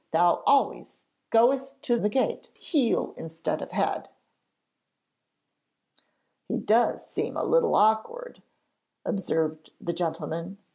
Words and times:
thou 0.13 0.41
always 0.47 1.05
goest 1.29 1.79
to 1.83 1.99
the 1.99 2.09
gate 2.09 2.49
heel 2.55 3.13
instead 3.17 3.61
of 3.61 3.69
the 3.69 3.75
head.' 3.75 4.09
'He 6.49 6.57
does 6.57 7.05
seem 7.05 7.37
a 7.37 7.43
little 7.43 7.75
awkward,' 7.75 8.41
observed 9.05 9.69
the 9.79 9.93
gentleman. 9.93 10.57